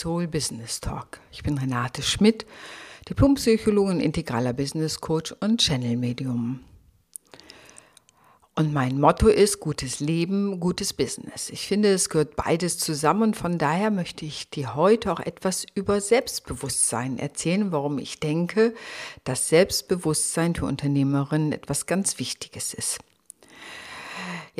Soul 0.00 0.28
Business 0.28 0.80
Talk. 0.80 1.20
Ich 1.30 1.42
bin 1.42 1.58
Renate 1.58 2.00
Schmidt, 2.00 2.46
Diplompsychologin, 3.10 4.00
integraler 4.00 4.54
Business 4.54 4.98
Coach 4.98 5.34
und 5.40 5.60
Channel 5.60 5.98
Medium. 5.98 6.60
Und 8.54 8.72
mein 8.72 8.98
Motto 8.98 9.28
ist 9.28 9.60
gutes 9.60 10.00
Leben, 10.00 10.58
gutes 10.58 10.94
Business. 10.94 11.50
Ich 11.50 11.66
finde, 11.66 11.92
es 11.92 12.08
gehört 12.08 12.34
beides 12.34 12.78
zusammen 12.78 13.24
und 13.24 13.36
von 13.36 13.58
daher 13.58 13.90
möchte 13.90 14.24
ich 14.24 14.48
dir 14.48 14.74
heute 14.74 15.12
auch 15.12 15.20
etwas 15.20 15.66
über 15.74 16.00
Selbstbewusstsein 16.00 17.18
erzählen, 17.18 17.70
warum 17.70 17.98
ich 17.98 18.20
denke, 18.20 18.72
dass 19.24 19.50
Selbstbewusstsein 19.50 20.54
für 20.54 20.64
Unternehmerinnen 20.64 21.52
etwas 21.52 21.84
ganz 21.84 22.18
Wichtiges 22.18 22.72
ist. 22.72 23.00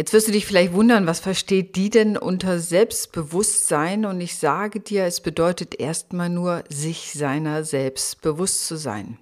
Jetzt 0.01 0.15
wirst 0.15 0.29
du 0.29 0.33
dich 0.33 0.47
vielleicht 0.47 0.73
wundern, 0.73 1.07
was 1.07 1.21
versteht 1.21 1.77
die 1.77 1.91
denn 1.91 2.17
unter 2.17 2.59
Selbstbewusstsein? 2.59 4.07
Und 4.07 4.23
ich 4.23 4.39
sage 4.39 4.81
dir, 4.81 5.05
es 5.05 5.21
bedeutet 5.21 5.79
erstmal 5.79 6.31
nur, 6.31 6.65
sich 6.71 7.13
seiner 7.13 7.65
selbst 7.65 8.23
bewusst 8.23 8.67
zu 8.67 8.77
sein. 8.77 9.19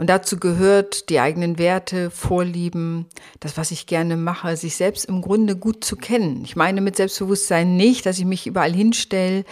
Und 0.00 0.08
dazu 0.08 0.38
gehört 0.38 1.10
die 1.10 1.20
eigenen 1.20 1.58
Werte, 1.58 2.10
Vorlieben, 2.10 3.04
das, 3.40 3.58
was 3.58 3.70
ich 3.70 3.86
gerne 3.86 4.16
mache, 4.16 4.56
sich 4.56 4.76
selbst 4.76 5.04
im 5.04 5.20
Grunde 5.20 5.56
gut 5.56 5.84
zu 5.84 5.94
kennen. 5.94 6.40
Ich 6.42 6.56
meine 6.56 6.80
mit 6.80 6.96
Selbstbewusstsein 6.96 7.76
nicht, 7.76 8.06
dass 8.06 8.18
ich 8.18 8.24
mich 8.24 8.46
überall 8.46 8.72
hinstelle, 8.72 9.44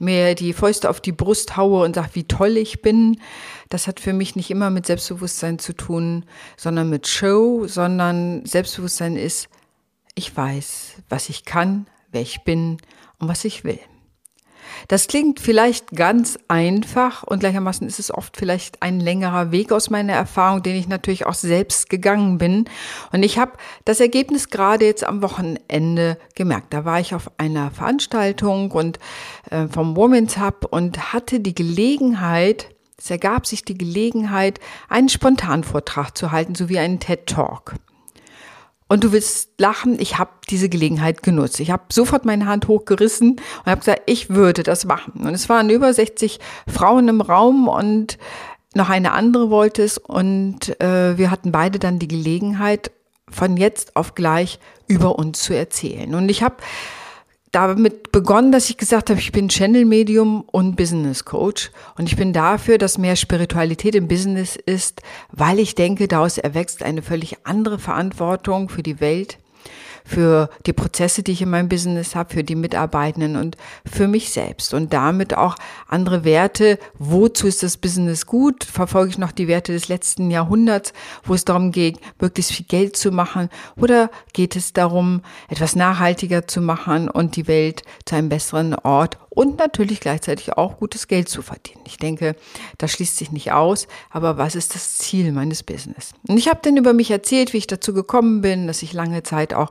mir 0.00 0.34
die 0.34 0.54
Fäuste 0.54 0.90
auf 0.90 1.00
die 1.00 1.12
Brust 1.12 1.56
haue 1.56 1.84
und 1.84 1.94
sage, 1.94 2.08
wie 2.14 2.24
toll 2.24 2.56
ich 2.56 2.82
bin. 2.82 3.20
Das 3.68 3.86
hat 3.86 4.00
für 4.00 4.12
mich 4.12 4.34
nicht 4.34 4.50
immer 4.50 4.70
mit 4.70 4.86
Selbstbewusstsein 4.86 5.60
zu 5.60 5.72
tun, 5.72 6.24
sondern 6.56 6.90
mit 6.90 7.06
Show, 7.06 7.68
sondern 7.68 8.44
Selbstbewusstsein 8.44 9.14
ist, 9.14 9.48
ich 10.14 10.36
weiß, 10.36 10.94
was 11.08 11.28
ich 11.28 11.44
kann, 11.44 11.86
wer 12.10 12.22
ich 12.22 12.44
bin 12.44 12.78
und 13.18 13.28
was 13.28 13.44
ich 13.44 13.64
will. 13.64 13.80
Das 14.88 15.06
klingt 15.06 15.40
vielleicht 15.40 15.90
ganz 15.92 16.38
einfach 16.48 17.22
und 17.22 17.40
gleichermaßen 17.40 17.86
ist 17.86 17.98
es 17.98 18.12
oft 18.12 18.36
vielleicht 18.36 18.82
ein 18.82 19.00
längerer 19.00 19.52
Weg 19.52 19.72
aus 19.72 19.90
meiner 19.90 20.12
Erfahrung, 20.12 20.62
den 20.62 20.76
ich 20.76 20.88
natürlich 20.88 21.26
auch 21.26 21.34
selbst 21.34 21.88
gegangen 21.90 22.38
bin. 22.38 22.66
Und 23.12 23.22
ich 23.22 23.38
habe 23.38 23.52
das 23.84 24.00
Ergebnis 24.00 24.50
gerade 24.50 24.84
jetzt 24.86 25.04
am 25.04 25.22
Wochenende 25.22 26.18
gemerkt. 26.34 26.72
Da 26.72 26.84
war 26.84 27.00
ich 27.00 27.14
auf 27.14 27.30
einer 27.38 27.70
Veranstaltung 27.70 28.70
und 28.70 28.98
äh, 29.50 29.68
vom 29.68 29.96
Women's 29.96 30.38
Hub 30.38 30.66
und 30.70 31.12
hatte 31.12 31.40
die 31.40 31.54
Gelegenheit, 31.54 32.68
es 32.96 33.10
ergab 33.10 33.46
sich 33.46 33.64
die 33.64 33.76
Gelegenheit, 33.76 34.60
einen 34.88 35.08
Spontanvortrag 35.08 36.16
zu 36.16 36.30
halten, 36.32 36.54
sowie 36.54 36.78
einen 36.78 37.00
TED 37.00 37.26
Talk. 37.26 37.74
Und 38.88 39.04
du 39.04 39.12
willst 39.12 39.50
lachen, 39.58 39.98
ich 39.98 40.18
habe 40.18 40.30
diese 40.50 40.68
Gelegenheit 40.68 41.22
genutzt. 41.22 41.60
Ich 41.60 41.70
habe 41.70 41.84
sofort 41.90 42.24
meine 42.24 42.46
Hand 42.46 42.68
hochgerissen 42.68 43.32
und 43.32 43.66
habe 43.66 43.80
gesagt, 43.80 44.02
ich 44.06 44.30
würde 44.30 44.62
das 44.62 44.84
machen. 44.84 45.26
Und 45.26 45.34
es 45.34 45.48
waren 45.48 45.70
über 45.70 45.92
60 45.92 46.40
Frauen 46.66 47.08
im 47.08 47.20
Raum 47.20 47.68
und 47.68 48.18
noch 48.74 48.90
eine 48.90 49.12
andere 49.12 49.50
wollte 49.50 49.82
es. 49.82 49.98
Und 49.98 50.80
äh, 50.80 51.16
wir 51.16 51.30
hatten 51.30 51.52
beide 51.52 51.78
dann 51.78 51.98
die 51.98 52.08
Gelegenheit, 52.08 52.90
von 53.30 53.56
jetzt 53.56 53.96
auf 53.96 54.14
gleich 54.14 54.58
über 54.88 55.18
uns 55.18 55.42
zu 55.42 55.56
erzählen. 55.56 56.14
Und 56.14 56.28
ich 56.28 56.42
habe 56.42 56.56
damit 57.52 58.12
begonnen, 58.12 58.50
dass 58.50 58.70
ich 58.70 58.78
gesagt 58.78 59.10
habe, 59.10 59.20
ich 59.20 59.30
bin 59.30 59.48
Channel 59.48 59.84
Medium 59.84 60.40
und 60.50 60.74
Business 60.74 61.24
Coach. 61.24 61.70
Und 61.96 62.08
ich 62.08 62.16
bin 62.16 62.32
dafür, 62.32 62.78
dass 62.78 62.98
mehr 62.98 63.14
Spiritualität 63.14 63.94
im 63.94 64.08
Business 64.08 64.56
ist, 64.56 65.02
weil 65.30 65.58
ich 65.58 65.74
denke, 65.74 66.08
daraus 66.08 66.38
erwächst 66.38 66.82
eine 66.82 67.02
völlig 67.02 67.36
andere 67.44 67.78
Verantwortung 67.78 68.70
für 68.70 68.82
die 68.82 69.00
Welt, 69.00 69.38
für 70.12 70.50
die 70.66 70.72
Prozesse, 70.72 71.22
die 71.22 71.32
ich 71.32 71.42
in 71.42 71.50
meinem 71.50 71.68
Business 71.68 72.14
habe, 72.14 72.34
für 72.34 72.44
die 72.44 72.54
Mitarbeitenden 72.54 73.36
und 73.36 73.56
für 73.90 74.08
mich 74.08 74.30
selbst 74.30 74.74
und 74.74 74.92
damit 74.92 75.34
auch 75.34 75.56
andere 75.88 76.24
Werte. 76.24 76.78
Wozu 76.98 77.46
ist 77.46 77.62
das 77.62 77.78
Business 77.78 78.26
gut? 78.26 78.64
Verfolge 78.64 79.10
ich 79.10 79.18
noch 79.18 79.32
die 79.32 79.48
Werte 79.48 79.72
des 79.72 79.88
letzten 79.88 80.30
Jahrhunderts, 80.30 80.92
wo 81.24 81.34
es 81.34 81.44
darum 81.44 81.72
geht, 81.72 81.98
möglichst 82.20 82.52
viel 82.52 82.66
Geld 82.66 82.96
zu 82.96 83.10
machen? 83.10 83.48
Oder 83.76 84.10
geht 84.34 84.54
es 84.54 84.72
darum, 84.72 85.22
etwas 85.48 85.76
nachhaltiger 85.76 86.46
zu 86.46 86.60
machen 86.60 87.08
und 87.08 87.36
die 87.36 87.48
Welt 87.48 87.82
zu 88.04 88.16
einem 88.16 88.28
besseren 88.28 88.74
Ort 88.74 89.18
und 89.34 89.58
natürlich 89.58 90.00
gleichzeitig 90.00 90.52
auch 90.52 90.76
gutes 90.76 91.08
Geld 91.08 91.28
zu 91.28 91.40
verdienen. 91.40 91.80
Ich 91.86 91.96
denke, 91.96 92.36
das 92.76 92.92
schließt 92.92 93.16
sich 93.16 93.32
nicht 93.32 93.50
aus, 93.52 93.88
aber 94.10 94.36
was 94.36 94.54
ist 94.54 94.74
das 94.74 94.98
Ziel 94.98 95.32
meines 95.32 95.62
Business? 95.62 96.12
Und 96.28 96.36
ich 96.36 96.48
habe 96.48 96.60
dann 96.62 96.76
über 96.76 96.92
mich 96.92 97.10
erzählt, 97.10 97.54
wie 97.54 97.58
ich 97.58 97.66
dazu 97.66 97.94
gekommen 97.94 98.42
bin, 98.42 98.66
dass 98.66 98.82
ich 98.82 98.92
lange 98.92 99.22
Zeit 99.22 99.54
auch 99.54 99.70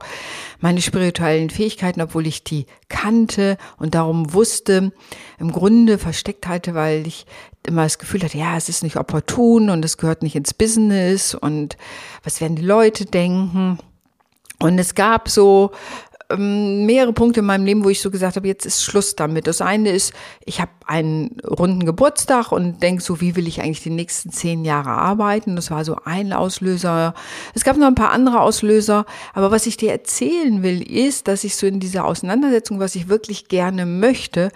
meine 0.60 0.82
spirituellen 0.82 1.48
Fähigkeiten, 1.48 2.00
obwohl 2.00 2.26
ich 2.26 2.42
die 2.42 2.66
kannte 2.88 3.56
und 3.78 3.94
darum 3.94 4.34
wusste, 4.34 4.92
im 5.38 5.52
Grunde 5.52 5.98
versteckt 5.98 6.48
halte, 6.48 6.74
weil 6.74 7.06
ich 7.06 7.24
immer 7.64 7.84
das 7.84 7.98
Gefühl 7.98 8.22
hatte, 8.24 8.38
ja, 8.38 8.56
es 8.56 8.68
ist 8.68 8.82
nicht 8.82 8.96
opportun 8.96 9.70
und 9.70 9.84
es 9.84 9.96
gehört 9.96 10.24
nicht 10.24 10.34
ins 10.34 10.54
Business 10.54 11.36
und 11.36 11.76
was 12.24 12.40
werden 12.40 12.56
die 12.56 12.62
Leute 12.62 13.04
denken? 13.04 13.78
Und 14.58 14.78
es 14.78 14.94
gab 14.94 15.28
so 15.28 15.72
ähm, 16.32 16.86
mehrere 16.86 17.12
Punkte 17.12 17.40
in 17.40 17.46
meinem 17.46 17.64
Leben, 17.64 17.84
wo 17.84 17.88
ich 17.88 18.00
so 18.00 18.10
gesagt 18.10 18.36
habe, 18.36 18.46
jetzt 18.48 18.66
ist 18.66 18.82
Schluss 18.82 19.16
damit. 19.16 19.46
Das 19.46 19.60
eine 19.60 19.90
ist, 19.90 20.12
ich 20.44 20.60
habe 20.60 20.70
einen 20.86 21.36
runden 21.40 21.84
Geburtstag 21.84 22.52
und 22.52 22.82
denke 22.82 23.02
so, 23.02 23.20
wie 23.20 23.36
will 23.36 23.46
ich 23.46 23.60
eigentlich 23.60 23.82
die 23.82 23.90
nächsten 23.90 24.30
zehn 24.30 24.64
Jahre 24.64 24.90
arbeiten? 24.90 25.56
Das 25.56 25.70
war 25.70 25.84
so 25.84 25.96
ein 26.04 26.32
Auslöser. 26.32 27.14
Es 27.54 27.64
gab 27.64 27.76
noch 27.76 27.86
ein 27.86 27.94
paar 27.94 28.10
andere 28.10 28.40
Auslöser, 28.40 29.06
aber 29.34 29.50
was 29.50 29.66
ich 29.66 29.76
dir 29.76 29.92
erzählen 29.92 30.62
will, 30.62 30.82
ist, 30.82 31.28
dass 31.28 31.44
ich 31.44 31.56
so 31.56 31.66
in 31.66 31.80
dieser 31.80 32.04
Auseinandersetzung, 32.04 32.80
was 32.80 32.94
ich 32.94 33.08
wirklich 33.08 33.48
gerne 33.48 33.86
möchte, 33.86 34.50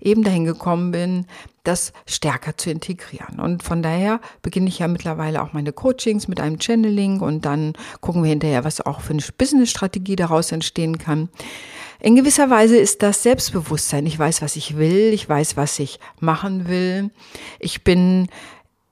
eben 0.00 0.22
dahin 0.22 0.44
gekommen 0.44 0.92
bin, 0.92 1.26
das 1.64 1.92
stärker 2.06 2.56
zu 2.56 2.70
integrieren. 2.70 3.38
Und 3.38 3.62
von 3.62 3.82
daher 3.82 4.20
beginne 4.42 4.68
ich 4.68 4.80
ja 4.80 4.88
mittlerweile 4.88 5.42
auch 5.42 5.52
meine 5.52 5.72
Coachings 5.72 6.28
mit 6.28 6.40
einem 6.40 6.60
Channeling 6.60 7.20
und 7.20 7.44
dann 7.44 7.74
gucken 8.00 8.22
wir 8.22 8.30
hinterher, 8.30 8.64
was 8.64 8.80
auch 8.80 9.00
für 9.00 9.12
eine 9.12 9.22
Business-Strategie 9.36 10.16
daraus 10.16 10.52
entstehen 10.52 10.98
kann. 10.98 11.28
In 12.00 12.16
gewisser 12.16 12.50
Weise 12.50 12.76
ist 12.76 13.02
das 13.02 13.22
Selbstbewusstsein. 13.22 14.06
Ich 14.06 14.18
weiß, 14.18 14.42
was 14.42 14.56
ich 14.56 14.76
will. 14.76 15.12
Ich 15.12 15.28
weiß, 15.28 15.56
was 15.56 15.78
ich 15.78 16.00
machen 16.18 16.68
will. 16.68 17.10
Ich 17.60 17.84
bin 17.84 18.26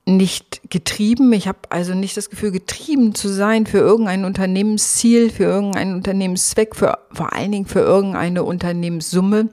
nicht 0.05 0.61
getrieben. 0.69 1.33
Ich 1.33 1.47
habe 1.47 1.59
also 1.69 1.93
nicht 1.93 2.15
das 2.15 2.29
Gefühl, 2.29 2.51
getrieben 2.51 3.13
zu 3.13 3.27
sein 3.27 3.65
für 3.65 3.79
irgendein 3.79 4.23
Unternehmensziel, 4.23 5.29
für 5.29 5.43
irgendeinen 5.43 5.95
Unternehmenszweck, 5.95 6.75
für, 6.75 6.99
vor 7.11 7.33
allen 7.33 7.51
Dingen 7.51 7.65
für 7.65 7.81
irgendeine 7.81 8.43
Unternehmenssumme 8.43 9.49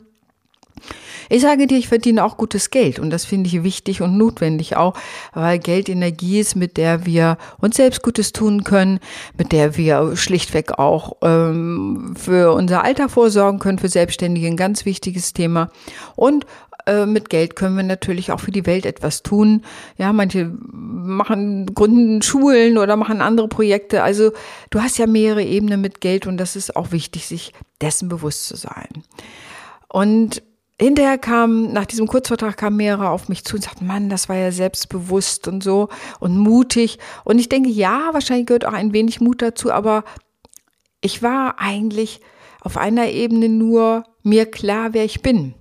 ich 1.28 1.43
sage 1.43 1.66
dir, 1.66 1.78
ich 1.78 1.89
verdiene 1.89 2.25
auch 2.25 2.37
gutes 2.37 2.71
Geld 2.71 2.99
und 2.99 3.11
das 3.11 3.25
finde 3.25 3.49
ich 3.49 3.62
wichtig 3.62 4.03
und 4.03 4.16
notwendig 4.16 4.77
auch, 4.77 4.94
weil 5.34 5.59
Geld 5.59 5.89
Energie 5.89 6.41
ist, 6.41 6.56
mit 6.56 6.77
der 6.77 7.06
wir 7.06 7.39
uns 7.61 7.77
selbst 7.77 8.03
Gutes 8.03 8.33
tun 8.33 8.65
können, 8.65 9.00
mit 9.37 9.53
der 9.53 9.77
wir 9.77 10.17
schlichtweg 10.17 10.78
auch 10.78 11.17
ähm, 11.22 12.15
für 12.17 12.53
unser 12.53 12.84
Alter 12.84 13.09
vorsorgen 13.09 13.59
können, 13.59 13.78
für 13.78 13.88
Selbstständige 13.88 14.47
ein 14.47 14.56
ganz 14.56 14.84
wichtiges 14.84 15.33
Thema 15.33 15.71
und 16.17 16.47
äh, 16.88 17.06
mit 17.06 17.28
Geld 17.28 17.55
können 17.55 17.77
wir 17.77 17.83
natürlich 17.83 18.33
auch 18.33 18.41
für 18.41 18.50
die 18.50 18.67
Welt 18.67 18.87
etwas 18.87 19.22
tun. 19.22 19.62
Ja, 19.99 20.12
manche 20.12 20.50
machen, 20.72 21.67
gründen 21.75 22.22
Schulen 22.22 22.78
oder 22.78 22.97
machen 22.97 23.21
andere 23.21 23.49
Projekte. 23.49 24.03
Also 24.03 24.33
du 24.71 24.81
hast 24.81 24.99
ja 24.99 25.06
mehrere 25.06 25.43
Ebenen 25.43 25.83
mit 25.83 26.00
Geld 26.00 26.27
und 26.27 26.38
das 26.38 26.56
ist 26.56 26.77
auch 26.77 26.91
wichtig, 26.91 27.27
sich 27.27 27.53
dessen 27.83 28.09
bewusst 28.09 28.47
zu 28.47 28.56
sein. 28.56 29.05
Und 29.88 30.43
hinterher 30.81 31.19
kam, 31.19 31.72
nach 31.72 31.87
diesem 31.87 32.06
Kurzvertrag 32.06 32.56
kamen 32.56 32.77
mehrere 32.77 33.11
auf 33.11 33.29
mich 33.29 33.44
zu 33.44 33.56
und 33.56 33.62
sagten, 33.62 33.87
Mann, 33.87 34.08
das 34.08 34.29
war 34.29 34.37
ja 34.37 34.52
selbstbewusst 34.52 35.49
und 35.49 35.62
so 35.62 35.88
und 36.20 36.37
mutig. 36.38 36.99
Und 37.25 37.38
ich 37.38 37.49
denke, 37.49 37.69
ja, 37.69 38.11
wahrscheinlich 38.12 38.47
gehört 38.47 38.64
auch 38.64 38.73
ein 38.73 38.93
wenig 38.93 39.20
Mut 39.20 39.43
dazu, 39.43 39.73
aber 39.73 40.05
ich 41.00 41.23
war 41.23 41.58
eigentlich 41.58 42.20
auf 42.61 42.76
einer 42.76 43.08
Ebene 43.08 43.49
nur 43.49 44.05
mir 44.23 44.47
klar, 44.47 44.93
wer 44.93 45.05
ich 45.05 45.23
bin. 45.23 45.55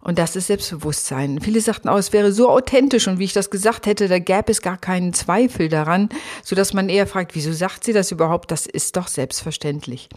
Und 0.00 0.18
das 0.18 0.36
ist 0.36 0.46
Selbstbewusstsein. 0.46 1.40
Viele 1.40 1.60
sagten 1.60 1.88
auch, 1.88 1.98
es 1.98 2.12
wäre 2.12 2.32
so 2.32 2.48
authentisch 2.48 3.08
und 3.08 3.18
wie 3.18 3.24
ich 3.24 3.32
das 3.32 3.50
gesagt 3.50 3.86
hätte, 3.86 4.06
da 4.06 4.20
gäbe 4.20 4.52
es 4.52 4.62
gar 4.62 4.78
keinen 4.78 5.12
Zweifel 5.12 5.68
daran, 5.68 6.08
so 6.44 6.54
dass 6.54 6.72
man 6.72 6.88
eher 6.88 7.06
fragt, 7.06 7.34
wieso 7.34 7.52
sagt 7.52 7.82
sie 7.82 7.92
das 7.92 8.12
überhaupt? 8.12 8.50
Das 8.52 8.66
ist 8.66 8.96
doch 8.96 9.08
selbstverständlich. 9.08 10.08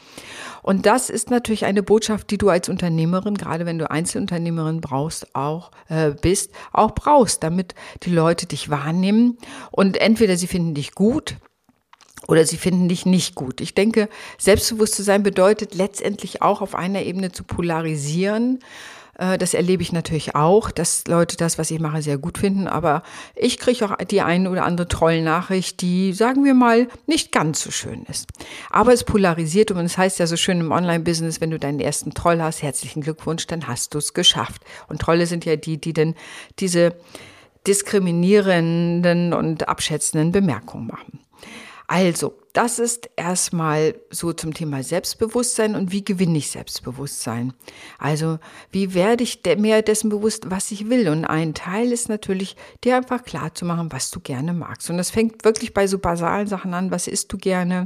Und 0.62 0.86
das 0.86 1.10
ist 1.10 1.32
natürlich 1.32 1.66
eine 1.66 1.82
Botschaft, 1.82 2.30
die 2.30 2.38
du 2.38 2.50
als 2.50 2.70
Unternehmerin, 2.70 3.36
gerade 3.36 3.66
wenn 3.66 3.80
du 3.80 3.90
Einzelunternehmerin 3.90 4.82
brauchst, 4.82 5.36
auch 5.36 5.72
äh, 5.90 6.12
bist, 6.12 6.52
auch 6.72 6.92
brauchst, 6.92 7.42
damit 7.42 7.74
die 8.04 8.12
Leute 8.12 8.46
dich 8.46 8.70
wahrnehmen 8.70 9.40
und 9.72 9.98
entweder 9.98 10.38
sie 10.38 10.48
finden 10.48 10.76
dich 10.76 10.94
gut 10.94 11.38
oder 12.28 12.46
sie 12.46 12.58
finden 12.58 12.88
dich 12.88 13.08
nicht 13.08 13.34
gut. 13.34 13.62
Ich 13.62 13.74
denke, 13.74 14.10
selbstbewusst 14.38 14.94
zu 14.94 15.02
sein 15.02 15.24
bedeutet 15.24 15.74
letztendlich 15.74 16.44
auch 16.44 16.62
auf 16.62 16.76
einer 16.76 17.02
Ebene 17.02 17.32
zu 17.32 17.44
polarisieren 17.44 18.60
das 19.38 19.54
erlebe 19.54 19.84
ich 19.84 19.92
natürlich 19.92 20.34
auch, 20.34 20.72
dass 20.72 21.06
Leute 21.08 21.38
das, 21.38 21.60
was 21.60 21.70
ich 21.70 21.80
mache, 21.80 22.02
sehr 22.02 22.18
gut 22.18 22.40
finden. 22.40 22.68
Aber 22.68 23.04
ich 23.36 23.60
kriege 23.60 23.86
auch 23.86 23.96
die 23.98 24.22
eine 24.22 24.50
oder 24.50 24.66
andere 24.66 24.88
Trollnachricht, 24.88 25.82
die, 25.82 26.12
sagen 26.14 26.44
wir 26.44 26.56
mal, 26.56 26.88
nicht 27.06 27.32
ganz 27.32 27.62
so 27.62 27.70
schön 27.70 28.04
ist. 28.10 28.28
Aber 28.72 28.94
es 28.94 29.04
polarisiert 29.04 29.70
und 29.70 29.78
es 29.86 29.96
heißt 29.96 30.18
ja 30.18 30.26
so 30.26 30.38
schön 30.38 30.60
im 30.60 30.72
Online-Business, 30.72 31.40
wenn 31.40 31.52
du 31.52 31.60
deinen 31.60 31.80
ersten 31.80 32.16
Troll 32.16 32.42
hast, 32.42 32.64
herzlichen 32.64 33.02
Glückwunsch, 33.02 33.46
dann 33.46 33.68
hast 33.68 33.94
du 33.94 34.00
es 34.00 34.16
geschafft. 34.16 34.64
Und 34.88 35.02
Trolle 35.02 35.28
sind 35.28 35.46
ja 35.46 35.56
die, 35.56 35.80
die 35.80 35.94
denn 35.94 36.16
diese 36.58 36.96
diskriminierenden 37.68 39.34
und 39.34 39.68
abschätzenden 39.68 40.32
Bemerkungen 40.32 40.88
machen. 40.88 41.20
Also, 41.86 42.41
das 42.54 42.80
ist 42.80 43.10
erstmal 43.16 43.96
so 44.10 44.34
zum 44.34 44.54
Thema 44.54 44.84
Selbstbewusstsein 44.84 45.76
und 45.76 45.92
wie 45.92 46.04
gewinne 46.04 46.38
ich 46.38 46.50
Selbstbewusstsein. 46.50 47.54
Also, 47.98 48.40
wie 48.72 48.94
werde 48.94 49.24
ich 49.24 49.42
mehr 49.58 49.82
dessen 49.82 50.10
bewusst, 50.10 50.50
was 50.50 50.72
ich 50.72 50.90
will? 50.90 51.10
Und 51.10 51.26
ein 51.26 51.54
Teil 51.54 51.92
ist 51.92 52.10
natürlich, 52.10 52.56
dir 52.84 52.98
einfach 52.98 53.24
klar 53.24 53.54
zu 53.54 53.66
machen, 53.66 53.92
was 53.92 54.12
du 54.12 54.20
gerne 54.20 54.54
magst. 54.54 54.90
Und 54.90 54.98
das 54.98 55.12
fängt 55.12 55.44
wirklich 55.46 55.74
bei 55.74 55.88
so 55.88 56.00
basalen 56.00 56.48
Sachen 56.48 56.74
an. 56.74 56.92
Was 56.92 57.08
isst 57.08 57.32
du 57.32 57.38
gerne? 57.38 57.86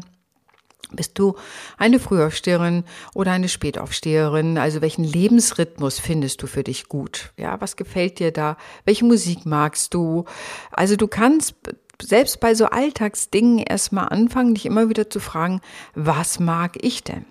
Bist 0.92 1.18
du 1.18 1.36
eine 1.78 2.00
Frühaufsteherin 2.00 2.84
oder 3.14 3.32
eine 3.32 3.50
Spätaufsteherin? 3.50 4.58
Also 4.58 4.82
welchen 4.82 5.04
Lebensrhythmus 5.04 6.00
findest 6.00 6.42
du 6.44 6.48
für 6.48 6.64
dich 6.64 6.88
gut? 6.88 7.34
Ja, 7.38 7.60
was 7.60 7.76
gefällt 7.76 8.20
dir 8.20 8.32
da? 8.32 8.56
Welche 8.86 9.06
Musik 9.06 9.46
magst 9.46 9.94
du? 9.94 10.26
Also 10.72 10.96
du 10.96 11.08
kannst 11.08 11.56
selbst 12.02 12.40
bei 12.40 12.56
so 12.56 12.66
Alltagsdingen 12.66 13.60
erstmal 13.60 14.10
anfangen, 14.10 14.56
dich 14.56 14.66
immer 14.66 14.90
wieder 14.90 15.10
zu 15.10 15.20
fragen, 15.20 15.62
was 15.94 16.40
mag 16.40 16.78
ich 16.82 17.04
denn? 17.04 17.26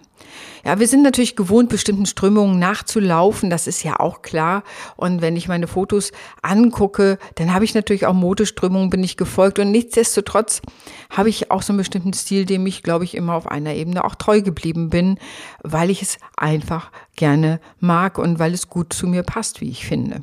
Ja, 0.65 0.79
wir 0.79 0.89
sind 0.89 1.03
natürlich 1.03 1.37
gewohnt, 1.37 1.69
bestimmten 1.69 2.07
Strömungen 2.07 2.59
nachzulaufen, 2.59 3.51
das 3.51 3.67
ist 3.67 3.83
ja 3.83 4.01
auch 4.01 4.23
klar. 4.23 4.65
Und 4.97 5.21
wenn 5.21 5.37
ich 5.37 5.47
meine 5.47 5.67
Fotos 5.67 6.13
angucke, 6.43 7.19
dann 7.35 7.53
habe 7.53 7.65
ich 7.65 7.75
natürlich 7.75 8.07
auch 8.07 8.15
Modeströmungen, 8.15 8.91
bin 8.91 9.05
ich 9.05 9.17
gefolgt. 9.17 9.59
Und 9.59 9.71
nichtsdestotrotz 9.71 10.63
habe 11.11 11.29
ich 11.29 11.51
auch 11.51 11.63
so 11.63 11.73
einen 11.73 11.79
bestimmten 11.79 12.15
Stil, 12.15 12.47
dem 12.47 12.67
ich, 12.67 12.83
glaube 12.83 13.05
ich, 13.05 13.15
immer 13.15 13.35
auf 13.35 13.47
einer 13.47 13.75
Ebene 13.75 14.05
auch 14.05 14.15
treu 14.15 14.41
geblieben 14.41 14.89
bin, 14.89 15.19
weil 15.63 15.91
ich 15.91 16.01
es 16.01 16.19
einfach 16.37 16.91
gerne 17.17 17.61
mag 17.79 18.19
und 18.19 18.39
weil 18.39 18.55
es 18.55 18.69
gut 18.69 18.93
zu 18.93 19.07
mir 19.07 19.23
passt, 19.23 19.61
wie 19.61 19.69
ich 19.69 19.87
finde. 19.87 20.23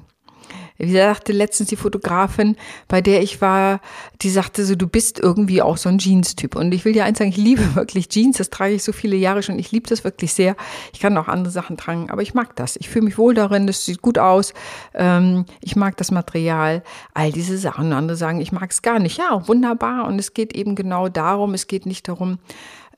Wie 0.81 0.93
sagte 0.93 1.31
letztens 1.31 1.69
die 1.69 1.75
Fotografin, 1.75 2.55
bei 2.87 3.01
der 3.01 3.21
ich 3.21 3.39
war, 3.39 3.81
die 4.21 4.29
sagte 4.29 4.65
so, 4.65 4.75
du 4.75 4.87
bist 4.87 5.19
irgendwie 5.19 5.61
auch 5.61 5.77
so 5.77 5.89
ein 5.89 5.99
Jeans-Typ. 5.99 6.55
Und 6.55 6.73
ich 6.73 6.85
will 6.85 6.93
dir 6.93 7.05
eins 7.05 7.19
sagen, 7.19 7.29
ich 7.29 7.37
liebe 7.37 7.75
wirklich 7.75 8.09
Jeans. 8.09 8.37
Das 8.37 8.49
trage 8.49 8.73
ich 8.73 8.83
so 8.83 8.91
viele 8.91 9.15
Jahre 9.15 9.43
schon. 9.43 9.59
Ich 9.59 9.71
liebe 9.71 9.87
das 9.87 10.03
wirklich 10.03 10.33
sehr. 10.33 10.55
Ich 10.91 10.99
kann 10.99 11.17
auch 11.17 11.27
andere 11.27 11.51
Sachen 11.51 11.77
tragen, 11.77 12.09
aber 12.09 12.23
ich 12.23 12.33
mag 12.33 12.55
das. 12.55 12.77
Ich 12.77 12.89
fühle 12.89 13.05
mich 13.05 13.17
wohl 13.17 13.35
darin. 13.35 13.67
Das 13.67 13.85
sieht 13.85 14.01
gut 14.01 14.17
aus. 14.17 14.53
Ähm, 14.95 15.45
ich 15.61 15.75
mag 15.75 15.97
das 15.97 16.09
Material. 16.09 16.83
All 17.13 17.31
diese 17.31 17.57
Sachen. 17.57 17.93
Andere 17.93 18.17
sagen, 18.17 18.41
ich 18.41 18.51
mag 18.51 18.71
es 18.71 18.81
gar 18.81 18.99
nicht. 18.99 19.17
Ja, 19.17 19.47
wunderbar. 19.47 20.07
Und 20.07 20.17
es 20.17 20.33
geht 20.33 20.55
eben 20.55 20.75
genau 20.75 21.09
darum. 21.09 21.53
Es 21.53 21.67
geht 21.67 21.85
nicht 21.85 22.07
darum, 22.07 22.39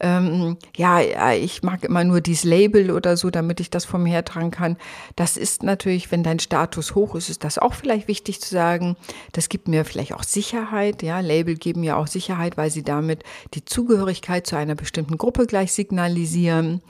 ähm, 0.03 0.57
ja, 0.75 1.00
ich 1.31 1.63
mag 1.63 1.85
immer 1.85 2.03
nur 2.03 2.19
dieses 2.19 2.44
Label 2.44 2.91
oder 2.91 3.15
so, 3.15 3.29
damit 3.29 3.61
ich 3.61 3.69
das 3.69 3.85
vom 3.85 4.05
her 4.05 4.25
tragen 4.25 4.51
kann. 4.51 4.75
Das 5.15 5.38
ist 5.38 5.63
natürlich, 5.63 6.11
wenn 6.11 6.23
dein 6.23 6.39
Status 6.39 6.94
hoch 6.94 7.15
ist, 7.15 7.29
ist 7.29 7.45
das 7.45 7.57
auch 7.57 7.73
vielleicht 7.73 8.09
wichtig 8.09 8.41
zu 8.41 8.50
sagen. 8.50 8.97
Das 9.31 9.47
gibt 9.47 9.69
mir 9.69 9.85
vielleicht 9.85 10.13
auch 10.13 10.23
Sicherheit. 10.23 11.03
Ja, 11.03 11.21
Label 11.21 11.55
geben 11.55 11.83
ja 11.83 11.95
auch 11.95 12.07
Sicherheit, 12.07 12.57
weil 12.57 12.69
sie 12.69 12.83
damit 12.83 13.23
die 13.53 13.63
Zugehörigkeit 13.63 14.45
zu 14.45 14.57
einer 14.57 14.75
bestimmten 14.75 15.17
Gruppe 15.17 15.45
gleich 15.45 15.71
signalisieren. 15.71 16.81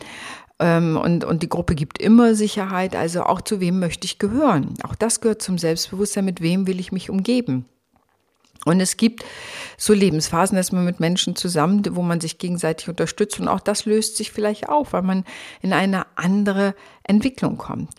Ähm, 0.57 0.98
und, 0.98 1.24
und 1.24 1.44
die 1.44 1.50
Gruppe 1.50 1.75
gibt 1.75 2.01
immer 2.01 2.33
Sicherheit. 2.33 2.95
Also 2.95 3.24
auch 3.25 3.42
zu 3.42 3.60
wem 3.60 3.80
möchte 3.80 4.06
ich 4.06 4.18
gehören? 4.18 4.74
Auch 4.81 4.95
das 4.95 5.21
gehört 5.21 5.44
zum 5.44 5.60
Selbstbewusstsein. 5.60 6.25
Mit 6.25 6.42
wem 6.42 6.65
will 6.65 6.80
ich 6.80 6.92
mich 6.92 7.12
umgeben? 7.12 7.65
Und 8.65 8.80
es 8.80 8.98
gibt 8.98 9.25
so 9.77 9.94
Lebensphasen, 9.94 10.56
dass 10.56 10.71
man 10.71 10.86
mit 10.86 11.00
Menschen 11.00 11.36
zusammen, 11.36 11.83
wo 11.92 12.01
man 12.01 12.21
sich 12.21 12.38
gegenseitig 12.38 12.88
unterstützt. 12.88 13.39
Und 13.39 13.48
auch 13.48 13.60
das 13.60 13.86
löst 13.86 14.18
sich 14.18 14.31
vielleicht 14.31 14.69
auf, 14.69 14.94
weil 14.94 15.01
man 15.01 15.25
in 15.62 15.74
eine 15.74 16.06
andere 16.15 16.75
Entwicklung 17.04 17.57
kommt. 17.57 17.89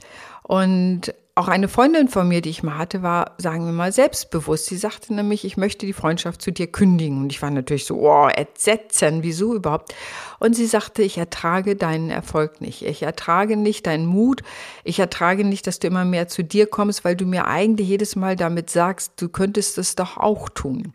Und 0.43 1.15
auch 1.37 1.49
eine 1.49 1.67
Freundin 1.67 2.07
von 2.07 2.29
mir, 2.29 2.41
die 2.41 2.51
ich 2.51 2.63
mal 2.63 2.79
hatte, 2.79 3.03
war, 3.03 3.35
sagen 3.39 3.67
wir 3.67 3.73
mal, 3.73 3.91
selbstbewusst. 3.91 4.67
Sie 4.67 4.77
sagte 4.77 5.13
nämlich, 5.13 5.45
ich 5.45 5.57
möchte 5.57 5.85
die 5.85 5.93
Freundschaft 5.93 6.41
zu 6.41 6.53
dir 6.53 6.69
kündigen. 6.69 7.23
Und 7.23 7.33
ich 7.33 7.43
war 7.43 7.51
natürlich 7.51 7.87
so, 7.87 7.97
oh, 7.97 8.29
entsetzen, 8.29 9.25
wieso 9.25 9.55
überhaupt? 9.55 9.93
Und 10.39 10.55
sie 10.55 10.67
sagte, 10.67 11.03
ich 11.03 11.19
ertrage 11.19 11.75
deinen 11.75 12.11
Erfolg 12.11 12.61
nicht. 12.61 12.83
Ich 12.87 13.03
ertrage 13.03 13.57
nicht 13.57 13.87
deinen 13.89 14.07
Mut. 14.07 14.43
Ich 14.85 15.01
ertrage 15.01 15.45
nicht, 15.45 15.67
dass 15.67 15.81
du 15.81 15.89
immer 15.89 16.05
mehr 16.05 16.29
zu 16.29 16.45
dir 16.45 16.69
kommst, 16.69 17.05
weil 17.05 17.17
du 17.17 17.27
mir 17.27 17.49
eigentlich 17.49 17.89
jedes 17.89 18.15
Mal 18.15 18.37
damit 18.37 18.71
sagst, 18.71 19.21
du 19.21 19.29
könntest 19.29 19.77
es 19.79 19.97
doch 19.97 20.17
auch 20.17 20.49
tun. 20.49 20.93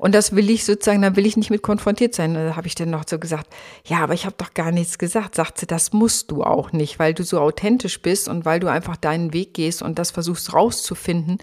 Und 0.00 0.14
das 0.14 0.34
will 0.34 0.48
ich 0.48 0.64
sozusagen, 0.64 1.02
da 1.02 1.14
will 1.14 1.26
ich 1.26 1.36
nicht 1.36 1.50
mit 1.50 1.60
konfrontiert 1.60 2.14
sein. 2.14 2.32
Da 2.32 2.56
habe 2.56 2.66
ich 2.66 2.74
dann 2.74 2.88
noch 2.88 3.04
so 3.06 3.18
gesagt, 3.18 3.52
ja, 3.84 3.98
aber 3.98 4.14
ich 4.14 4.24
habe 4.24 4.34
doch 4.38 4.54
gar 4.54 4.72
nichts 4.72 4.96
gesagt. 4.96 5.34
Sagt 5.34 5.58
sie, 5.58 5.66
das 5.66 5.92
musst 5.92 6.30
du 6.30 6.42
auch 6.42 6.72
nicht, 6.72 6.98
weil 6.98 7.12
du 7.12 7.22
so 7.22 7.38
authentisch 7.38 8.00
bist 8.00 8.26
und 8.26 8.46
weil 8.46 8.60
du 8.60 8.68
einfach 8.68 8.96
deinen 8.96 9.34
Weg 9.34 9.52
gehst 9.52 9.82
und 9.82 9.98
das 9.98 10.10
versuchst 10.10 10.54
rauszufinden. 10.54 11.36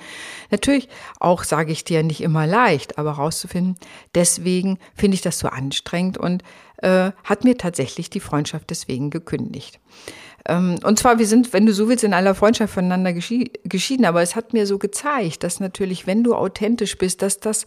Natürlich 0.49 0.89
auch 1.19 1.43
sage 1.43 1.71
ich 1.71 1.83
dir 1.83 2.01
nicht 2.01 2.21
immer 2.21 2.47
leicht, 2.47 2.97
aber 2.97 3.11
rauszufinden. 3.11 3.77
Deswegen 4.15 4.79
finde 4.95 5.13
ich 5.13 5.21
das 5.21 5.37
so 5.37 5.49
anstrengend 5.49 6.17
und 6.17 6.41
äh, 6.77 7.11
hat 7.23 7.43
mir 7.43 7.59
tatsächlich 7.59 8.09
die 8.09 8.19
Freundschaft 8.19 8.71
deswegen 8.71 9.11
gekündigt. 9.11 9.79
Ähm, 10.47 10.79
und 10.83 10.97
zwar, 10.97 11.19
wir 11.19 11.27
sind, 11.27 11.53
wenn 11.53 11.67
du 11.67 11.73
so 11.73 11.89
willst, 11.89 12.03
in 12.03 12.13
aller 12.15 12.33
Freundschaft 12.33 12.73
voneinander 12.73 13.13
geschieden, 13.13 14.05
aber 14.05 14.23
es 14.23 14.35
hat 14.35 14.53
mir 14.53 14.65
so 14.65 14.79
gezeigt, 14.79 15.43
dass 15.43 15.59
natürlich, 15.59 16.07
wenn 16.07 16.23
du 16.23 16.33
authentisch 16.33 16.97
bist, 16.97 17.21
dass 17.21 17.39
das 17.39 17.65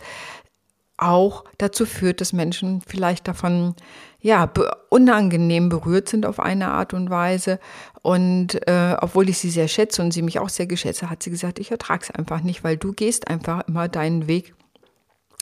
auch 1.03 1.45
dazu 1.59 1.87
führt, 1.87 2.21
dass 2.21 2.33
Menschen 2.33 2.83
vielleicht 2.87 3.29
davon 3.29 3.75
ja 4.21 4.51
unangenehm 4.89 5.69
berührt 5.69 6.09
sind 6.09 6.27
auf 6.27 6.41
eine 6.41 6.69
Art 6.69 6.95
und 6.95 7.11
Weise. 7.11 7.59
Und 8.03 8.67
äh, 8.69 8.97
obwohl 9.01 9.29
ich 9.29 9.39
sie 9.39 9.51
sehr 9.51 9.69
schätze 9.69 10.03
und 10.03 10.13
sie 10.13 10.23
mich 10.23 10.39
auch 10.39 10.49
sehr 10.49 10.67
geschätzt 10.67 11.03
hat, 11.03 11.11
hat 11.11 11.23
sie 11.23 11.31
gesagt, 11.31 11.59
ich 11.59 11.71
ertrage 11.71 12.05
es 12.05 12.11
einfach 12.11 12.43
nicht, 12.43 12.65
weil 12.65 12.77
du 12.77 12.93
gehst 12.93 13.29
einfach 13.29 13.67
immer 13.67 13.89
deinen 13.89 14.27
Weg 14.27 14.55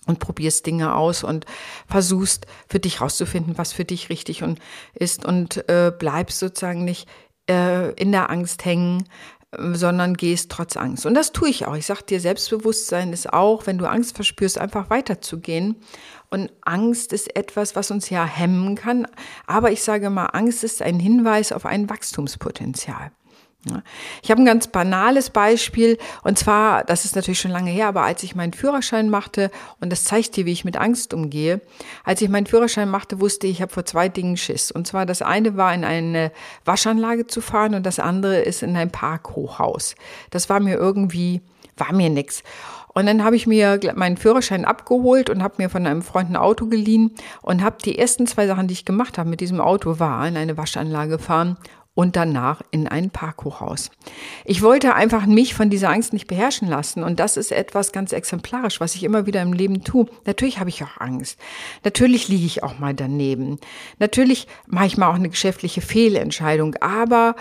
und 0.06 0.18
probierst 0.18 0.66
Dinge 0.66 0.94
aus 0.94 1.22
und 1.22 1.44
versuchst 1.86 2.46
für 2.68 2.80
dich 2.80 3.00
rauszufinden, 3.00 3.58
was 3.58 3.72
für 3.72 3.84
dich 3.84 4.08
richtig 4.08 4.42
und 4.42 4.58
ist 4.94 5.24
und 5.24 5.68
äh, 5.68 5.92
bleibst 5.96 6.38
sozusagen 6.38 6.84
nicht 6.84 7.08
äh, 7.48 7.92
in 7.92 8.12
der 8.12 8.30
Angst 8.30 8.64
hängen, 8.64 9.04
sondern 9.56 10.14
gehst 10.14 10.50
trotz 10.50 10.76
Angst. 10.76 11.06
Und 11.06 11.14
das 11.14 11.32
tue 11.32 11.48
ich 11.48 11.66
auch. 11.66 11.74
Ich 11.74 11.86
sage 11.86 12.04
dir, 12.04 12.20
Selbstbewusstsein 12.20 13.12
ist 13.12 13.32
auch, 13.32 13.66
wenn 13.66 13.78
du 13.78 13.86
Angst 13.86 14.14
verspürst, 14.14 14.58
einfach 14.58 14.90
weiterzugehen. 14.90 15.76
Und 16.30 16.52
Angst 16.62 17.14
ist 17.14 17.34
etwas, 17.34 17.74
was 17.74 17.90
uns 17.90 18.10
ja 18.10 18.26
hemmen 18.26 18.74
kann. 18.74 19.06
Aber 19.46 19.72
ich 19.72 19.82
sage 19.82 20.10
mal, 20.10 20.26
Angst 20.26 20.64
ist 20.64 20.82
ein 20.82 21.00
Hinweis 21.00 21.52
auf 21.52 21.64
ein 21.64 21.88
Wachstumspotenzial. 21.88 23.10
Ich 24.22 24.30
habe 24.30 24.40
ein 24.40 24.46
ganz 24.46 24.68
banales 24.68 25.30
Beispiel 25.30 25.98
und 26.22 26.38
zwar, 26.38 26.84
das 26.84 27.04
ist 27.04 27.16
natürlich 27.16 27.40
schon 27.40 27.50
lange 27.50 27.70
her, 27.70 27.88
aber 27.88 28.02
als 28.02 28.22
ich 28.22 28.34
meinen 28.34 28.52
Führerschein 28.52 29.10
machte 29.10 29.50
und 29.80 29.90
das 29.90 30.04
zeigt 30.04 30.36
dir, 30.36 30.46
wie 30.46 30.52
ich 30.52 30.64
mit 30.64 30.76
Angst 30.76 31.12
umgehe, 31.12 31.60
als 32.04 32.22
ich 32.22 32.28
meinen 32.28 32.46
Führerschein 32.46 32.88
machte, 32.88 33.20
wusste 33.20 33.46
ich, 33.46 33.58
ich 33.58 33.62
habe 33.62 33.72
vor 33.72 33.84
zwei 33.84 34.08
Dingen 34.08 34.36
Schiss. 34.36 34.70
Und 34.70 34.86
zwar 34.86 35.04
das 35.04 35.20
eine 35.20 35.56
war 35.56 35.74
in 35.74 35.84
eine 35.84 36.30
Waschanlage 36.64 37.26
zu 37.26 37.40
fahren 37.40 37.74
und 37.74 37.84
das 37.84 37.98
andere 37.98 38.40
ist 38.40 38.62
in 38.62 38.76
ein 38.76 38.90
Parkhochhaus. 38.90 39.96
Das 40.30 40.48
war 40.48 40.60
mir 40.60 40.76
irgendwie, 40.76 41.42
war 41.76 41.92
mir 41.92 42.08
nix. 42.08 42.44
Und 42.94 43.06
dann 43.06 43.22
habe 43.22 43.36
ich 43.36 43.46
mir 43.46 43.78
meinen 43.94 44.16
Führerschein 44.16 44.64
abgeholt 44.64 45.30
und 45.30 45.42
habe 45.42 45.54
mir 45.58 45.70
von 45.70 45.86
einem 45.86 46.02
Freund 46.02 46.30
ein 46.30 46.36
Auto 46.36 46.66
geliehen 46.66 47.12
und 47.42 47.62
habe 47.62 47.76
die 47.84 47.98
ersten 47.98 48.26
zwei 48.26 48.46
Sachen, 48.46 48.66
die 48.66 48.72
ich 48.72 48.84
gemacht 48.84 49.18
habe 49.18 49.28
mit 49.28 49.40
diesem 49.40 49.60
Auto, 49.60 49.98
war 49.98 50.26
in 50.26 50.36
eine 50.36 50.56
Waschanlage 50.56 51.18
fahren 51.18 51.56
und 51.98 52.14
danach 52.14 52.62
in 52.70 52.86
ein 52.86 53.10
Parkhochhaus. 53.10 53.90
Ich 54.44 54.62
wollte 54.62 54.94
einfach 54.94 55.26
mich 55.26 55.54
von 55.54 55.68
dieser 55.68 55.90
Angst 55.90 56.12
nicht 56.12 56.28
beherrschen 56.28 56.68
lassen 56.68 57.02
und 57.02 57.18
das 57.18 57.36
ist 57.36 57.50
etwas 57.50 57.90
ganz 57.90 58.12
exemplarisch, 58.12 58.78
was 58.78 58.94
ich 58.94 59.02
immer 59.02 59.26
wieder 59.26 59.42
im 59.42 59.52
Leben 59.52 59.82
tue. 59.82 60.06
Natürlich 60.24 60.60
habe 60.60 60.70
ich 60.70 60.84
auch 60.84 61.00
Angst. 61.00 61.40
Natürlich 61.82 62.28
liege 62.28 62.46
ich 62.46 62.62
auch 62.62 62.78
mal 62.78 62.94
daneben. 62.94 63.58
Natürlich 63.98 64.46
mache 64.68 64.86
ich 64.86 64.96
mal 64.96 65.10
auch 65.10 65.16
eine 65.16 65.28
geschäftliche 65.28 65.80
Fehlentscheidung, 65.80 66.76
aber 66.76 67.34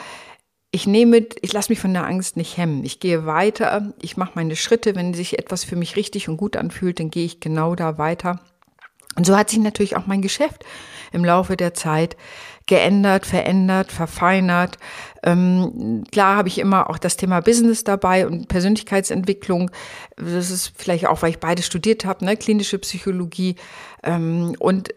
ich 0.72 0.88
nehme, 0.88 1.28
ich 1.44 1.54
lasse 1.54 1.72
mich 1.72 1.80
von 1.80 1.94
der 1.94 2.08
Angst 2.08 2.36
nicht 2.36 2.58
hemmen. 2.58 2.84
Ich 2.84 3.00
gehe 3.00 3.28
weiter, 3.28 3.94
ich 4.02 4.18
mache 4.18 4.32
meine 4.34 4.56
Schritte. 4.56 4.96
Wenn 4.96 5.14
sich 5.14 5.38
etwas 5.38 5.66
für 5.66 5.76
mich 5.76 5.96
richtig 5.98 6.30
und 6.30 6.38
gut 6.38 6.58
anfühlt, 6.58 7.00
dann 7.00 7.12
gehe 7.12 7.26
ich 7.26 7.42
genau 7.42 7.76
da 7.76 8.00
weiter. 8.00 8.40
Und 9.16 9.26
so 9.26 9.36
hat 9.36 9.50
sich 9.50 9.60
natürlich 9.60 9.96
auch 9.96 10.06
mein 10.06 10.22
Geschäft 10.22 10.64
im 11.12 11.26
Laufe 11.26 11.58
der 11.58 11.74
Zeit 11.74 12.16
geändert, 12.68 13.26
verändert, 13.26 13.92
verfeinert. 13.92 14.78
Ähm, 15.24 16.04
klar 16.12 16.36
habe 16.36 16.50
ich 16.50 16.60
immer 16.60 16.90
auch 16.90 16.98
das 16.98 17.18
Thema 17.18 17.40
Business 17.40 17.84
dabei 17.84 18.28
und 18.28 18.50
Persönlichkeitsentwicklung. 18.50 19.72
Das 20.18 20.52
ist 20.52 20.74
vielleicht 20.76 21.08
auch, 21.08 21.22
weil 21.22 21.32
ich 21.32 21.40
beide 21.40 21.64
studiert 21.64 22.06
habe, 22.06 22.26
ne, 22.26 22.36
klinische 22.36 22.78
Psychologie. 22.78 23.56
Ähm, 24.04 24.56
und 24.60 24.94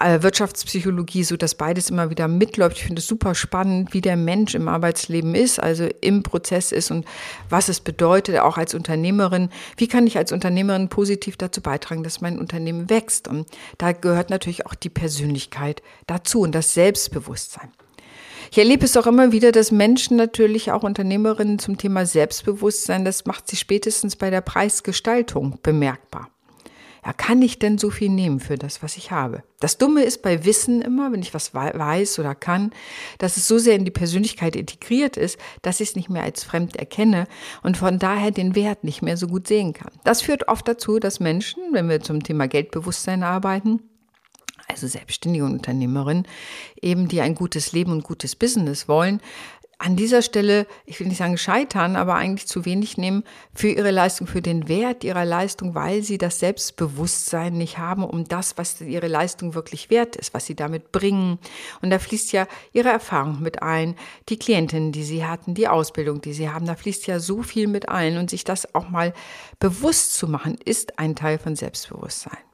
Wirtschaftspsychologie, 0.00 1.24
so 1.24 1.36
dass 1.36 1.56
beides 1.56 1.90
immer 1.90 2.10
wieder 2.10 2.28
mitläuft. 2.28 2.76
Ich 2.76 2.84
finde 2.84 3.00
es 3.00 3.08
super 3.08 3.34
spannend, 3.34 3.92
wie 3.94 4.00
der 4.00 4.16
Mensch 4.16 4.54
im 4.54 4.68
Arbeitsleben 4.68 5.34
ist, 5.34 5.60
also 5.60 5.88
im 6.00 6.22
Prozess 6.22 6.72
ist 6.72 6.90
und 6.90 7.04
was 7.50 7.68
es 7.68 7.80
bedeutet, 7.80 8.38
auch 8.38 8.58
als 8.58 8.74
Unternehmerin. 8.74 9.50
Wie 9.76 9.88
kann 9.88 10.06
ich 10.06 10.16
als 10.16 10.30
Unternehmerin 10.30 10.88
positiv 10.88 11.36
dazu 11.36 11.60
beitragen, 11.60 12.04
dass 12.04 12.20
mein 12.20 12.38
Unternehmen 12.38 12.88
wächst? 12.90 13.28
Und 13.28 13.46
da 13.78 13.92
gehört 13.92 14.30
natürlich 14.30 14.66
auch 14.66 14.74
die 14.74 14.90
Persönlichkeit 14.90 15.82
dazu 16.06 16.40
und 16.40 16.54
das 16.54 16.74
Selbstbewusstsein. 16.74 17.70
Ich 18.50 18.58
erlebe 18.58 18.84
es 18.84 18.96
auch 18.96 19.06
immer 19.06 19.32
wieder, 19.32 19.52
dass 19.52 19.72
Menschen 19.72 20.16
natürlich 20.16 20.72
auch 20.72 20.82
Unternehmerinnen 20.82 21.58
zum 21.58 21.76
Thema 21.76 22.06
Selbstbewusstsein, 22.06 23.04
das 23.04 23.26
macht 23.26 23.48
sie 23.48 23.56
spätestens 23.56 24.16
bei 24.16 24.30
der 24.30 24.40
Preisgestaltung 24.40 25.58
bemerkbar. 25.62 26.30
Ja, 27.04 27.12
kann 27.12 27.42
ich 27.42 27.58
denn 27.58 27.78
so 27.78 27.90
viel 27.90 28.08
nehmen 28.08 28.40
für 28.40 28.56
das, 28.56 28.82
was 28.82 28.96
ich 28.96 29.10
habe? 29.10 29.42
Das 29.60 29.78
Dumme 29.78 30.02
ist 30.02 30.22
bei 30.22 30.44
Wissen 30.44 30.82
immer, 30.82 31.12
wenn 31.12 31.20
ich 31.20 31.34
was 31.34 31.54
weiß 31.54 32.18
oder 32.18 32.34
kann, 32.34 32.72
dass 33.18 33.36
es 33.36 33.48
so 33.48 33.58
sehr 33.58 33.76
in 33.76 33.84
die 33.84 33.90
Persönlichkeit 33.90 34.56
integriert 34.56 35.16
ist, 35.16 35.38
dass 35.62 35.80
ich 35.80 35.90
es 35.90 35.96
nicht 35.96 36.10
mehr 36.10 36.22
als 36.22 36.44
fremd 36.44 36.76
erkenne 36.76 37.26
und 37.62 37.76
von 37.76 37.98
daher 37.98 38.30
den 38.30 38.54
Wert 38.54 38.84
nicht 38.84 39.02
mehr 39.02 39.16
so 39.16 39.26
gut 39.26 39.48
sehen 39.48 39.72
kann. 39.72 39.92
Das 40.04 40.22
führt 40.22 40.48
oft 40.48 40.66
dazu, 40.66 40.98
dass 40.98 41.20
Menschen, 41.20 41.62
wenn 41.72 41.88
wir 41.88 42.00
zum 42.00 42.22
Thema 42.22 42.48
Geldbewusstsein 42.48 43.22
arbeiten, 43.22 43.80
also 44.68 44.86
selbstständige 44.86 45.44
Unternehmerin, 45.44 46.24
eben 46.80 47.08
die 47.08 47.20
ein 47.20 47.34
gutes 47.34 47.72
Leben 47.72 47.90
und 47.90 48.04
gutes 48.04 48.36
Business 48.36 48.86
wollen, 48.86 49.20
an 49.80 49.94
dieser 49.94 50.22
Stelle, 50.22 50.66
ich 50.86 50.98
will 50.98 51.06
nicht 51.06 51.18
sagen 51.18 51.38
scheitern, 51.38 51.94
aber 51.94 52.16
eigentlich 52.16 52.48
zu 52.48 52.64
wenig 52.64 52.98
nehmen 52.98 53.22
für 53.54 53.68
ihre 53.68 53.92
Leistung, 53.92 54.26
für 54.26 54.42
den 54.42 54.68
Wert 54.68 55.04
ihrer 55.04 55.24
Leistung, 55.24 55.76
weil 55.76 56.02
sie 56.02 56.18
das 56.18 56.40
Selbstbewusstsein 56.40 57.56
nicht 57.56 57.78
haben, 57.78 58.02
um 58.02 58.24
das, 58.24 58.58
was 58.58 58.80
ihre 58.80 59.06
Leistung 59.06 59.54
wirklich 59.54 59.88
wert 59.88 60.16
ist, 60.16 60.34
was 60.34 60.46
sie 60.46 60.56
damit 60.56 60.90
bringen. 60.90 61.38
Und 61.80 61.90
da 61.90 62.00
fließt 62.00 62.32
ja 62.32 62.48
ihre 62.72 62.88
Erfahrung 62.88 63.40
mit 63.40 63.62
ein, 63.62 63.94
die 64.28 64.38
Klientinnen, 64.38 64.90
die 64.90 65.04
sie 65.04 65.24
hatten, 65.24 65.54
die 65.54 65.68
Ausbildung, 65.68 66.20
die 66.20 66.32
sie 66.32 66.50
haben, 66.50 66.66
da 66.66 66.74
fließt 66.74 67.06
ja 67.06 67.20
so 67.20 67.42
viel 67.42 67.68
mit 67.68 67.88
ein 67.88 68.18
und 68.18 68.30
sich 68.30 68.42
das 68.42 68.74
auch 68.74 68.88
mal 68.88 69.14
bewusst 69.60 70.14
zu 70.14 70.26
machen, 70.26 70.58
ist 70.64 70.98
ein 70.98 71.14
Teil 71.14 71.38
von 71.38 71.54
Selbstbewusstsein. 71.54 72.47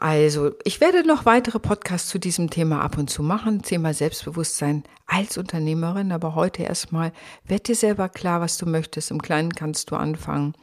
Also, 0.00 0.52
ich 0.64 0.80
werde 0.80 1.06
noch 1.06 1.26
weitere 1.26 1.58
Podcasts 1.58 2.08
zu 2.08 2.18
diesem 2.18 2.48
Thema 2.48 2.80
ab 2.80 2.96
und 2.96 3.10
zu 3.10 3.22
machen, 3.22 3.60
Thema 3.60 3.92
Selbstbewusstsein 3.92 4.82
als 5.06 5.36
Unternehmerin, 5.36 6.10
aber 6.10 6.34
heute 6.34 6.62
erstmal, 6.62 7.12
werd 7.44 7.68
dir 7.68 7.74
selber 7.74 8.08
klar, 8.08 8.40
was 8.40 8.56
du 8.56 8.64
möchtest. 8.64 9.10
Im 9.10 9.20
Kleinen 9.20 9.52
kannst 9.52 9.90
du 9.90 9.96
anfangen. 9.96 10.54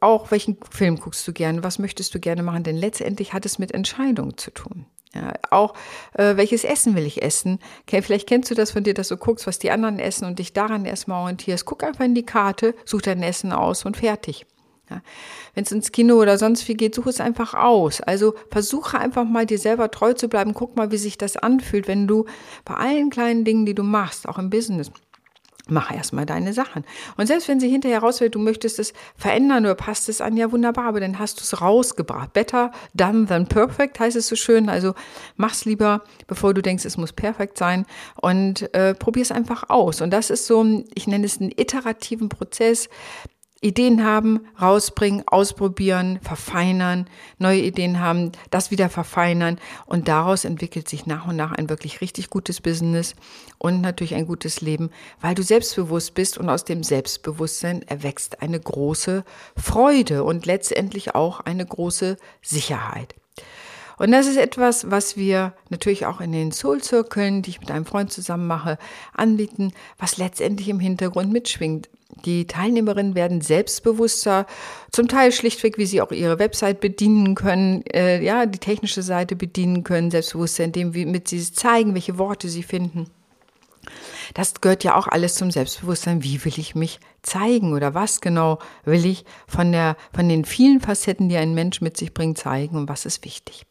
Auch 0.00 0.30
welchen 0.30 0.58
Film 0.70 1.00
guckst 1.00 1.26
du 1.26 1.32
gerne, 1.32 1.64
was 1.64 1.78
möchtest 1.78 2.14
du 2.14 2.20
gerne 2.20 2.42
machen, 2.42 2.62
denn 2.62 2.76
letztendlich 2.76 3.32
hat 3.32 3.46
es 3.46 3.58
mit 3.58 3.72
Entscheidungen 3.72 4.36
zu 4.36 4.50
tun. 4.50 4.84
Ja, 5.14 5.32
auch 5.50 5.72
äh, 6.12 6.36
welches 6.36 6.64
Essen 6.64 6.94
will 6.94 7.06
ich 7.06 7.22
essen? 7.22 7.58
Vielleicht 7.88 8.28
kennst 8.28 8.50
du 8.50 8.54
das 8.54 8.72
von 8.72 8.84
dir, 8.84 8.92
dass 8.92 9.08
du 9.08 9.16
guckst, 9.16 9.46
was 9.46 9.58
die 9.58 9.70
anderen 9.70 9.98
essen 9.98 10.26
und 10.26 10.38
dich 10.38 10.52
daran 10.52 10.84
erstmal 10.84 11.22
orientierst. 11.22 11.64
Guck 11.64 11.82
einfach 11.82 12.04
in 12.04 12.14
die 12.14 12.26
Karte, 12.26 12.74
such 12.84 13.00
dein 13.00 13.22
Essen 13.22 13.52
aus 13.52 13.86
und 13.86 13.96
fertig. 13.96 14.44
Ja. 14.90 15.02
Wenn 15.54 15.64
es 15.64 15.72
ins 15.72 15.90
Kino 15.90 16.16
oder 16.20 16.38
sonst 16.38 16.68
wie 16.68 16.74
geht, 16.74 16.94
suche 16.94 17.10
es 17.10 17.20
einfach 17.20 17.54
aus. 17.54 18.00
Also 18.00 18.34
versuche 18.50 18.98
einfach 18.98 19.24
mal 19.24 19.46
dir 19.46 19.58
selber 19.58 19.90
treu 19.90 20.12
zu 20.12 20.28
bleiben. 20.28 20.54
Guck 20.54 20.76
mal, 20.76 20.92
wie 20.92 20.98
sich 20.98 21.18
das 21.18 21.36
anfühlt, 21.36 21.88
wenn 21.88 22.06
du 22.06 22.26
bei 22.64 22.74
allen 22.74 23.10
kleinen 23.10 23.44
Dingen, 23.44 23.66
die 23.66 23.74
du 23.74 23.82
machst, 23.82 24.28
auch 24.28 24.38
im 24.38 24.48
Business, 24.48 24.92
mach 25.68 25.92
erstmal 25.92 26.26
deine 26.26 26.52
Sachen. 26.52 26.84
Und 27.16 27.26
selbst 27.26 27.48
wenn 27.48 27.58
sie 27.58 27.68
hinterher 27.68 27.98
rausfällt, 27.98 28.34
du 28.34 28.38
möchtest 28.38 28.78
es 28.78 28.92
verändern 29.16 29.64
oder 29.64 29.74
passt 29.74 30.08
es 30.08 30.20
an, 30.20 30.36
ja 30.36 30.52
wunderbar, 30.52 30.86
aber 30.86 31.00
dann 31.00 31.18
hast 31.18 31.38
du 31.38 31.42
es 31.42 31.60
rausgebracht. 31.60 32.32
Better 32.32 32.70
done 32.94 33.26
than 33.26 33.46
perfect 33.46 33.98
heißt 33.98 34.16
es 34.16 34.28
so 34.28 34.36
schön. 34.36 34.68
Also 34.68 34.94
mach's 35.36 35.64
lieber, 35.64 36.02
bevor 36.28 36.54
du 36.54 36.62
denkst, 36.62 36.84
es 36.84 36.96
muss 36.96 37.12
perfekt 37.12 37.58
sein 37.58 37.86
und 38.20 38.72
äh, 38.74 38.94
es 39.16 39.32
einfach 39.32 39.68
aus. 39.68 40.00
Und 40.00 40.10
das 40.10 40.30
ist 40.30 40.46
so, 40.46 40.64
ich 40.94 41.06
nenne 41.06 41.26
es 41.26 41.40
einen 41.40 41.50
iterativen 41.50 42.28
Prozess. 42.28 42.88
Ideen 43.62 44.04
haben, 44.04 44.46
rausbringen, 44.60 45.24
ausprobieren, 45.26 46.18
verfeinern, 46.22 47.08
neue 47.38 47.60
Ideen 47.60 48.00
haben, 48.00 48.32
das 48.50 48.70
wieder 48.70 48.90
verfeinern 48.90 49.58
und 49.86 50.08
daraus 50.08 50.44
entwickelt 50.44 50.88
sich 50.88 51.06
nach 51.06 51.26
und 51.26 51.36
nach 51.36 51.52
ein 51.52 51.70
wirklich 51.70 52.00
richtig 52.00 52.28
gutes 52.28 52.60
Business 52.60 53.14
und 53.58 53.80
natürlich 53.80 54.14
ein 54.14 54.26
gutes 54.26 54.60
Leben, 54.60 54.90
weil 55.20 55.34
du 55.34 55.42
selbstbewusst 55.42 56.14
bist 56.14 56.36
und 56.36 56.50
aus 56.50 56.64
dem 56.64 56.82
Selbstbewusstsein 56.82 57.82
erwächst 57.82 58.42
eine 58.42 58.60
große 58.60 59.24
Freude 59.56 60.22
und 60.22 60.44
letztendlich 60.44 61.14
auch 61.14 61.40
eine 61.40 61.64
große 61.64 62.18
Sicherheit. 62.42 63.14
Und 63.98 64.12
das 64.12 64.26
ist 64.26 64.36
etwas, 64.36 64.90
was 64.90 65.16
wir 65.16 65.54
natürlich 65.70 66.04
auch 66.06 66.20
in 66.20 66.32
den 66.32 66.52
Soul-Zirkeln, 66.52 67.42
die 67.42 67.50
ich 67.50 67.60
mit 67.60 67.70
einem 67.70 67.86
Freund 67.86 68.12
zusammen 68.12 68.46
mache, 68.46 68.78
anbieten, 69.14 69.72
was 69.98 70.18
letztendlich 70.18 70.68
im 70.68 70.80
Hintergrund 70.80 71.32
mitschwingt. 71.32 71.88
Die 72.24 72.46
Teilnehmerinnen 72.46 73.14
werden 73.14 73.40
selbstbewusster, 73.40 74.46
zum 74.92 75.08
Teil 75.08 75.32
schlichtweg, 75.32 75.76
wie 75.78 75.86
sie 75.86 76.00
auch 76.00 76.12
ihre 76.12 76.38
Website 76.38 76.80
bedienen 76.80 77.34
können, 77.34 77.84
äh, 77.92 78.22
ja, 78.22 78.46
die 78.46 78.58
technische 78.58 79.02
Seite 79.02 79.34
bedienen 79.34 79.82
können, 79.82 80.10
selbstbewusster, 80.10 80.64
indem 80.64 80.90
mit 81.10 81.28
sie 81.28 81.40
zeigen, 81.52 81.94
welche 81.94 82.18
Worte 82.18 82.48
sie 82.48 82.62
finden. 82.62 83.10
Das 84.34 84.60
gehört 84.60 84.84
ja 84.84 84.96
auch 84.96 85.06
alles 85.06 85.34
zum 85.34 85.50
Selbstbewusstsein. 85.50 86.22
Wie 86.22 86.44
will 86.44 86.54
ich 86.56 86.74
mich 86.74 87.00
zeigen 87.22 87.72
oder 87.72 87.94
was 87.94 88.20
genau 88.20 88.58
will 88.84 89.06
ich 89.06 89.24
von 89.46 89.72
der, 89.72 89.96
von 90.12 90.28
den 90.28 90.44
vielen 90.44 90.80
Facetten, 90.80 91.28
die 91.28 91.36
ein 91.36 91.54
Mensch 91.54 91.80
mit 91.80 91.96
sich 91.96 92.12
bringt, 92.12 92.38
zeigen 92.38 92.76
und 92.76 92.88
was 92.88 93.06
ist 93.06 93.24
wichtig? 93.24 93.64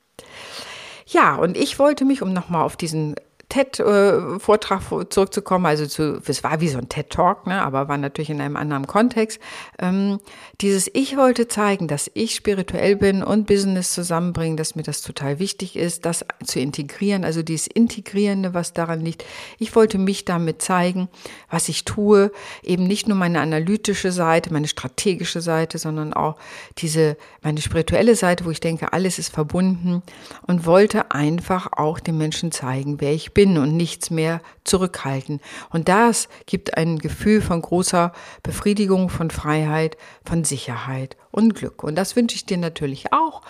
Ja, 1.08 1.36
und 1.36 1.56
ich 1.58 1.78
wollte 1.80 2.06
mich, 2.06 2.22
um 2.22 2.34
nochmal 2.34 2.64
auf 2.64 2.78
diesen 2.78 3.16
TED-Vortrag 3.50 4.82
zurückzukommen, 5.10 5.66
also 5.66 5.86
zu, 5.86 6.22
es 6.26 6.44
war 6.44 6.62
wie 6.62 6.68
so 6.68 6.78
ein 6.78 6.90
TED-Talk, 6.90 7.48
ne, 7.48 7.62
aber 7.62 7.88
war 7.88 7.98
natürlich 7.98 8.30
in 8.30 8.42
einem 8.42 8.56
anderen 8.56 8.88
Kontext. 8.88 9.40
Ähm, 9.80 10.20
dieses 10.62 10.90
Ich 10.94 11.16
wollte 11.16 11.48
zeigen, 11.48 11.88
dass 11.88 12.10
ich 12.14 12.36
spirituell 12.36 12.96
bin 12.96 13.24
und 13.24 13.46
Business 13.46 13.94
zusammenbringen, 13.94 14.58
dass 14.58 14.76
mir 14.76 14.84
das 14.84 15.02
total 15.02 15.40
wichtig 15.40 15.76
ist, 15.76 16.06
das 16.06 16.26
zu 16.44 16.60
integrieren, 16.60 17.24
also 17.24 17.44
dieses 17.44 17.68
Integrierende, 17.68 18.54
was 18.54 18.74
daran 18.74 19.02
liegt. 19.02 19.24
Ich 19.60 19.76
wollte 19.76 19.98
mich 19.98 20.26
damit 20.26 20.62
zeigen, 20.62 21.08
was 21.50 21.70
ich 21.70 21.86
tue, 21.86 22.32
eben 22.64 22.86
nicht 22.86 23.08
nur 23.08 23.18
meine 23.18 23.42
analytische 23.42 24.12
Seite, 24.12 24.52
meine 24.52 24.68
strategische 24.68 25.42
Seite, 25.42 25.78
sondern 25.78 26.14
auch 26.14 26.36
diese, 26.80 27.18
meine 27.44 27.62
spirituelle 27.62 28.16
Seite, 28.16 28.46
wo 28.46 28.50
ich 28.50 28.60
denke, 28.60 28.92
alles 28.92 29.20
ist 29.20 29.34
verbunden 29.34 30.02
und 30.48 30.66
wollte 30.66 31.12
einfach 31.12 31.68
auch 31.74 32.00
den 32.00 32.18
Menschen 32.18 32.52
zeigen, 32.52 33.02
wer 33.02 33.14
ich 33.14 33.35
bin 33.36 33.60
und 33.60 33.78
nichts 33.78 34.10
mehr 34.10 34.42
zurückhalten. 34.64 35.40
Und 35.70 35.88
das 35.88 36.28
gibt 36.48 36.76
ein 36.76 36.98
Gefühl 36.98 37.42
von 37.42 37.62
großer 37.62 38.12
Befriedigung, 38.42 39.10
von 39.10 39.30
Freiheit, 39.30 39.98
von 40.26 40.44
Sicherheit 40.44 41.16
und 41.30 41.54
Glück. 41.54 41.84
Und 41.84 41.96
das 41.96 42.16
wünsche 42.16 42.36
ich 42.36 42.48
dir 42.48 42.58
natürlich 42.58 43.14
auch 43.14 43.44